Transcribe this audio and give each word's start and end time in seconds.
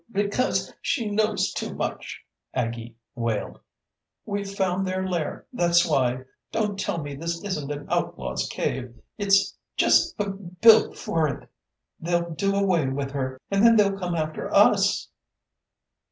"B 0.11 0.23
because 0.23 0.73
she 0.81 1.11
knows 1.11 1.53
too 1.53 1.75
much," 1.75 2.23
Aggie 2.55 2.95
wailed. 3.13 3.59
"We've 4.25 4.49
found 4.49 4.87
their 4.87 5.07
lair, 5.07 5.45
that's 5.53 5.87
why 5.87 6.23
don't 6.51 6.79
tell 6.79 6.97
me 6.97 7.13
this 7.15 7.43
isn't 7.43 7.71
an 7.71 7.85
outlaw's 7.87 8.49
cave. 8.51 8.99
It's 9.19 9.55
just 9.77 10.17
b 10.17 10.25
built 10.59 10.97
for 10.97 11.27
it. 11.27 11.47
They'll 11.99 12.31
do 12.31 12.55
away 12.55 12.87
with 12.87 13.11
her 13.11 13.39
and 13.51 13.63
then 13.63 13.75
they'll 13.75 13.95
come 13.95 14.15
after 14.15 14.51
us." 14.51 15.07